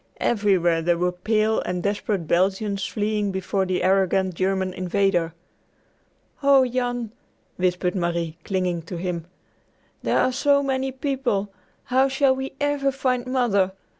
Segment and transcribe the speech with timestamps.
[0.17, 5.31] Everywhere there were pale and desperate Belgians fleeing before the arrogant German invader.
[6.41, 7.11] "Oh, Jan,"
[7.57, 9.27] whispered Marie clinging to him,
[10.01, 11.53] "there are so many people!
[11.83, 13.73] How shall we ever find Mother?